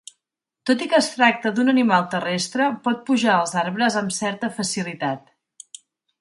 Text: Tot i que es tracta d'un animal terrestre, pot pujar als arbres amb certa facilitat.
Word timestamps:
Tot 0.69 0.79
i 0.85 0.85
que 0.93 0.95
es 0.99 1.09
tracta 1.17 1.51
d'un 1.59 1.69
animal 1.73 2.07
terrestre, 2.13 2.71
pot 2.87 3.03
pujar 3.11 3.35
als 3.37 3.55
arbres 3.65 3.99
amb 4.03 4.17
certa 4.17 4.51
facilitat. 4.57 5.31